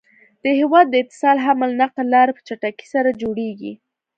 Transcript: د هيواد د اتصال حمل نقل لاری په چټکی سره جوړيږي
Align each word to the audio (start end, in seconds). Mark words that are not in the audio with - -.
د 0.43 0.45
هيواد 0.59 0.85
د 0.89 0.93
اتصال 1.03 1.37
حمل 1.45 1.71
نقل 1.81 2.05
لاری 2.13 2.31
په 2.35 2.41
چټکی 2.47 2.85
سره 2.93 3.09
جوړيږي 3.21 3.73